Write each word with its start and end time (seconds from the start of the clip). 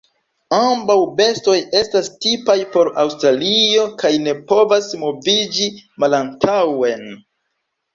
Ambaŭ 0.59 0.95
bestoj 1.19 1.57
estas 1.81 2.09
tipaj 2.27 2.57
por 2.77 2.91
Aŭstralio 3.05 3.87
kaj 4.03 4.15
ne 4.27 4.37
povas 4.53 4.93
moviĝi 5.07 5.73
malantaŭen. 6.05 7.11